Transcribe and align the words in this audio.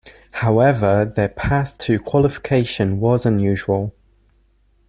However, 0.31 1.05
their 1.05 1.29
path 1.29 1.77
to 1.77 1.99
qualification 1.99 2.99
was 2.99 3.23
unusual. 3.23 3.93